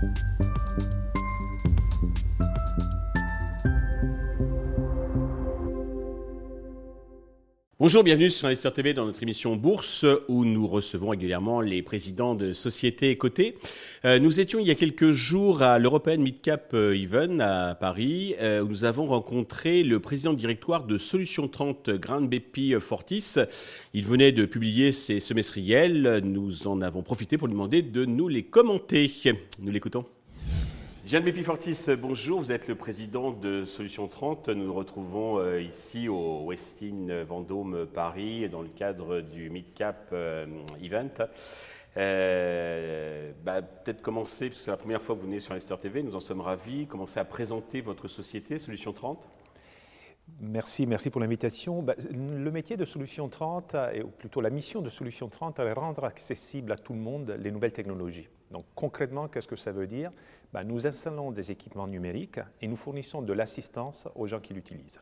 [0.00, 0.47] Thank you.
[7.80, 12.34] Bonjour, bienvenue sur Investir TV dans notre émission Bourse où nous recevons régulièrement les présidents
[12.34, 13.56] de sociétés cotées.
[14.04, 18.34] Euh, nous étions il y a quelques jours à l'European Midcap euh, Even à Paris
[18.40, 23.36] euh, où nous avons rencontré le président directoire de Solution 30 Grand BP Fortis.
[23.94, 26.20] Il venait de publier ses semestriels.
[26.24, 29.08] Nous en avons profité pour lui demander de nous les commenter.
[29.62, 30.04] Nous l'écoutons.
[31.08, 32.38] Jeanne Bépi-Fortis, bonjour.
[32.38, 34.50] Vous êtes le président de Solution 30.
[34.50, 40.44] Nous nous retrouvons euh, ici au Westin Vendôme Paris dans le cadre du Midcap euh,
[40.82, 41.26] Event.
[41.96, 45.80] Euh, bah, peut-être commencer, parce que c'est la première fois que vous venez sur Investor
[45.80, 49.26] TV, nous en sommes ravis, commencer à présenter votre société, Solution 30.
[50.40, 51.82] Merci, merci pour l'invitation.
[51.82, 53.74] Bah, le métier de Solution 30,
[54.04, 57.50] ou plutôt la mission de Solution 30, est rendre accessible à tout le monde les
[57.50, 58.28] nouvelles technologies.
[58.50, 60.12] Donc concrètement, qu'est-ce que ça veut dire?
[60.52, 65.00] Ben, Nous installons des équipements numériques et nous fournissons de l'assistance aux gens qui l'utilisent.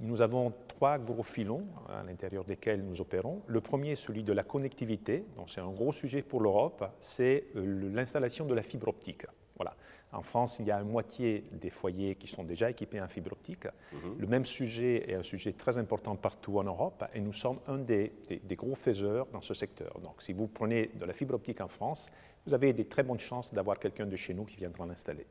[0.00, 3.42] Nous avons trois gros filons à l'intérieur desquels nous opérons.
[3.46, 5.26] Le premier, celui de la connectivité.
[5.46, 9.26] C'est un gros sujet pour l'Europe, c'est euh, l'installation de la fibre optique.
[9.62, 9.76] Voilà.
[10.12, 13.32] En France, il y a une moitié des foyers qui sont déjà équipés en fibre
[13.32, 13.66] optique.
[13.92, 14.18] Mhm.
[14.18, 17.78] Le même sujet est un sujet très important partout en Europe et nous sommes un
[17.78, 19.98] des, des, gros faiseurs dans ce secteur.
[20.00, 22.10] Donc, si vous prenez de la fibre optique en France,
[22.44, 25.26] vous avez des très bonnes chances d'avoir quelqu'un de chez nous qui viendra l'installer.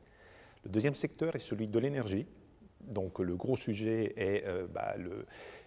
[0.63, 2.25] Le deuxième secteur est celui de l'énergie.
[2.79, 4.95] Donc le gros sujet est euh, bah,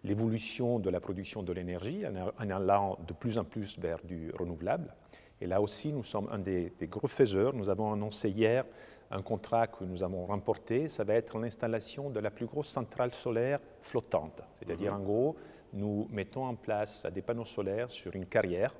[0.02, 4.92] l'évolution de la production de l'énergie en allant de plus en plus vers du renouvelable.
[5.40, 7.54] Et là aussi, nous sommes un des, gros faiseurs.
[7.54, 8.64] Nous avons annoncé hier
[9.10, 10.88] un contrat que nous avons remporté.
[10.88, 14.42] Ça va être l'installation de la plus grosse centrale solaire flottante.
[14.54, 15.00] C'est-à-dire, mhm.
[15.00, 15.36] en gros,
[15.72, 18.74] nous mettons en place des panneaux solaires sur une carrière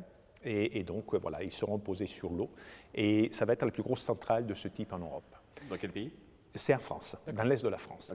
[0.45, 2.51] et, donc, euh, voilà, ils seront posés sur l'eau.
[2.95, 5.35] Et ça va être la plus grosse centrale de ce type en Europe.
[5.69, 6.13] Dans quel pays?
[6.55, 8.15] C'est en France, dans l'est de la France.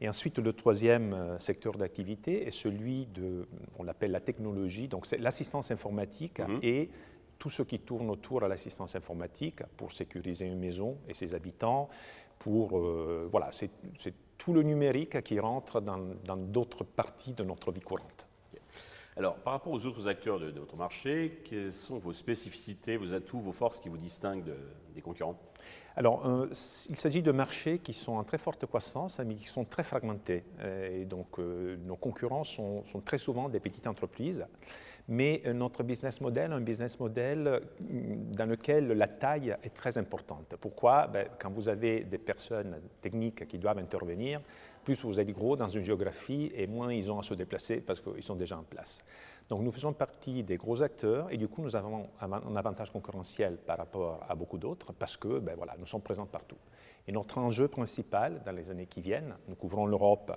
[0.00, 3.46] Et ensuite, le troisième euh, secteur d'activité est celui de,
[3.78, 6.60] on l'appelle la technologie, donc c'est l'assistance informatique mhm.
[6.62, 6.88] et
[7.38, 11.88] tout ce qui tourne autour de l'assistance informatique pour sécuriser une maison et ses habitants,
[12.38, 13.70] pour, euh, voilà, c'est
[14.38, 18.26] tout le numérique qui rentre dans d'autres parties de notre vie courante.
[19.16, 23.38] Alors, par rapport aux autres acteurs de, votre marché, quelles sont vos spécificités, vos atouts,
[23.38, 24.52] vos forces qui vous distinguent
[24.92, 25.38] des concurrents?
[25.96, 26.48] Alors, euh,
[26.88, 30.42] il s'agit de marchés qui sont en très forte croissance, mais qui sont très fragmentés.
[30.58, 34.44] Euh, et donc, euh, nos concurrents sont, très souvent des petites entreprises.
[35.08, 40.54] Mais notre business model, un business model dans lequel la taille est très importante.
[40.58, 41.06] Pourquoi?
[41.08, 44.40] Ben, Quand vous avez des personnes techniques qui doivent intervenir,
[44.82, 48.00] plus vous êtes gros dans une géographie et moins ils ont à se déplacer parce
[48.00, 49.04] qu'ils sont déjà en place.
[49.48, 53.58] Donc nous faisons partie des gros acteurs et du coup nous avons un avantage concurrentiel
[53.58, 56.56] par rapport à beaucoup d'autres parce que ben voilà, nous sommes présents partout.
[57.06, 60.32] Et notre enjeu principal dans les années qui viennent, nous couvrons l'Europe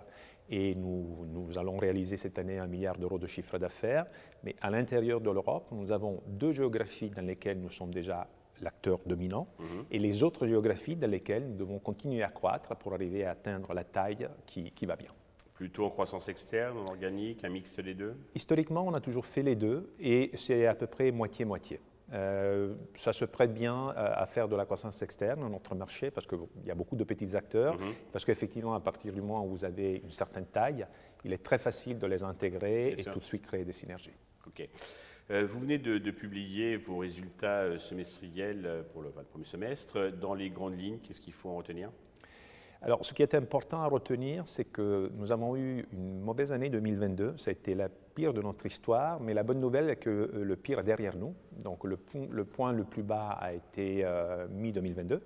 [0.49, 4.05] et nous, nous, allons réaliser cette année un milliard d'euros de chiffre d'affaires,
[4.43, 8.27] mais à l'intérieur de l'Europe, nous avons deux géographies dans lesquelles nous sommes déjà
[8.61, 9.85] l'acteur dominant, mhm.
[9.91, 13.73] et les autres géographies dans lesquelles nous devons continuer à croître pour arriver à atteindre
[13.73, 15.09] la taille qui, va bien.
[15.57, 18.15] Plutôt en croissance externe, en organique, un mix des deux?
[18.35, 21.81] Historiquement, on a toujours fait les deux, et c'est à peu près moitié-moitié.
[22.13, 26.25] Euh, ça se prête bien à, faire de la croissance externe dans notre marché parce
[26.25, 27.93] qu'il y a beaucoup de petits acteurs, mhm.
[28.13, 30.85] parce qu'effectivement, à partir du moment où vous avez une certaine taille,
[31.25, 34.13] il est très facile de les intégrer et tout de suite créer des synergies.
[34.45, 34.69] Ok.
[35.29, 40.11] Euh, vous venez de, publier vos résultats euh, semestriels pour le, premier semestre.
[40.11, 41.89] Dans les grandes lignes, qu'est-ce qu'il faut en retenir?
[42.81, 46.69] Alors, ce qui est important à retenir, c'est que nous avons eu une mauvaise année
[46.69, 47.33] 2022.
[47.37, 50.55] Ça a été la pire de notre histoire, mais la bonne nouvelle est que le
[50.55, 51.35] pire est derrière nous.
[51.63, 51.97] Donc, le,
[52.45, 54.03] point le plus bas a été
[54.49, 55.19] mi-2022.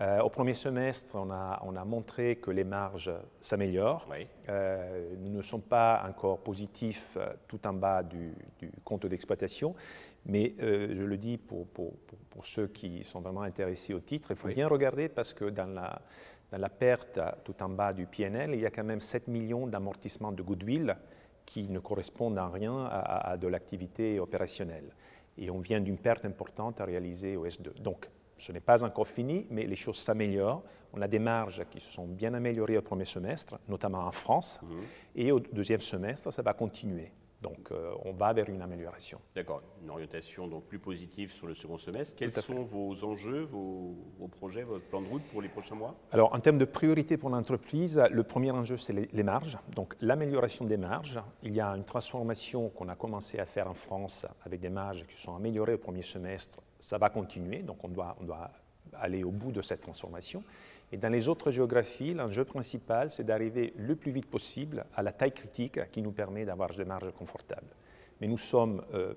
[0.00, 4.08] Euh, au premier semestre, on a, on a, montré que les marges s'améliorent.
[4.48, 8.32] Euh, nous ne sommes pas encore positifs euh, tout en bas du,
[8.84, 9.74] compte d'exploitation,
[10.26, 11.92] mais je le dis pour, pour,
[12.30, 15.66] pour, ceux qui sont vraiment intéressés au titre, il faut bien regarder parce que dans
[15.66, 16.00] la,
[16.50, 19.66] dans la perte tout en bas du PNL, il y a quand même 7 millions
[19.66, 20.96] d'amortissements de goodwill
[21.46, 24.94] qui ne correspondent en rien à, à de l'activité opérationnelle.
[25.36, 27.80] Et on vient d'une perte importante à réaliser au S2.
[27.80, 28.08] Donc,
[28.38, 30.62] ce n'est pas encore fini, mais les choses s'améliorent.
[30.92, 34.60] On a des marges qui se sont bien améliorées au premier semestre, notamment en France,
[34.62, 34.82] mhm.
[35.16, 37.10] et au deuxième semestre, ça va continuer.
[37.44, 39.20] Donc, euh, on va vers une amélioration.
[39.34, 42.14] D'accord, une orientation donc plus positive sur le second semestre.
[42.16, 43.94] Quels sont vos enjeux, vos,
[44.38, 45.94] projets, votre plan de route pour les prochains mois?
[46.10, 49.58] Alors, en termes de priorité pour l'entreprise, le premier enjeu, c'est les, marges.
[49.76, 51.20] Donc, l'amélioration des marges.
[51.42, 55.04] Il y a une transformation qu'on a commencé à faire en France avec des marges
[55.06, 56.60] qui sont améliorées au premier semestre.
[56.78, 58.52] Ça va continuer, donc on doit, on doit
[58.94, 60.42] aller au bout de cette transformation.
[60.92, 65.12] Et dans les autres géographies, l'enjeu principal, c'est d'arriver le plus vite possible à la
[65.12, 67.74] taille critique qui nous permet d'avoir des marges confortables.
[68.20, 69.14] Mais nous sommes euh,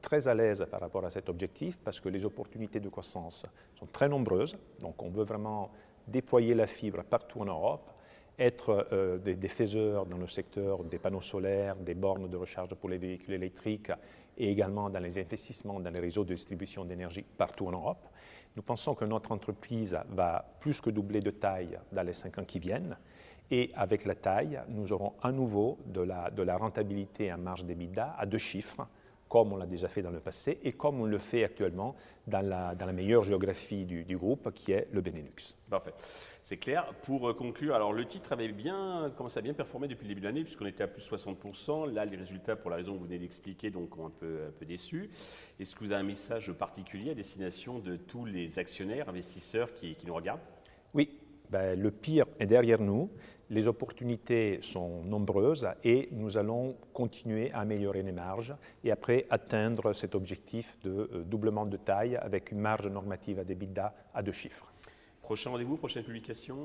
[0.00, 3.86] très à l'aise par rapport à cet objectif parce que les opportunités de croissance sont
[3.86, 4.56] très nombreuses.
[4.80, 5.70] Donc on veut vraiment
[6.06, 7.90] déployer la fibre partout en Europe,
[8.38, 12.74] être euh, des, des, faiseurs dans le secteur des panneaux solaires, des bornes de recharge
[12.76, 13.90] pour les véhicules électriques
[14.36, 18.06] et également dans les investissements dans les réseaux de distribution d'énergie partout en Europe.
[18.56, 22.44] Nous pensons que notre entreprise va plus que doubler de taille dans les cinq ans
[22.44, 22.96] qui viennent.
[23.50, 28.26] Et avec la taille, nous aurons à nouveau de la, rentabilité en marge d'EBITDA à
[28.26, 28.86] deux chiffres,
[29.28, 31.96] comme on l'a déjà fait dans le passé et comme on le fait actuellement
[32.26, 35.56] dans la, dans la meilleure géographie du, du, groupe, qui est le Benelux.
[35.68, 35.94] Parfait.
[36.42, 36.92] C'est clair.
[37.02, 40.20] Pour euh, conclure, alors le titre avait bien commencé à bien performer depuis le début
[40.20, 41.92] de l'année, puisqu'on était à plus de 60%.
[41.92, 44.52] Là, les résultats, pour la raison que vous venez d'expliquer, donc ont un peu, un
[44.52, 45.10] peu déçu.
[45.58, 49.94] Est-ce que vous avez un message particulier à destination de tous les actionnaires, investisseurs qui,
[49.96, 50.40] qui nous regardent?
[50.94, 51.18] Oui,
[51.50, 53.10] ben, le pire est derrière nous,
[53.50, 59.92] les opportunités sont nombreuses et nous allons continuer à améliorer les marges et après atteindre
[59.92, 64.32] cet objectif de euh, doublement de taille avec une marge normative à d'EBITDA à deux
[64.32, 64.72] chiffres.
[65.22, 66.56] Prochain rendez-vous, prochaine publication?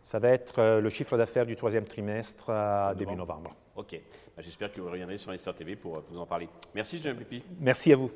[0.00, 3.54] Ça va être euh, le chiffre d'affaires du troisième trimestre à début novembre.
[3.76, 6.48] Ok, ben, j'espère que vous reviendrez sur Investor TV pour, pour, vous en parler.
[6.74, 7.42] Merci, Jean Pipi.
[7.60, 8.10] Merci à vous.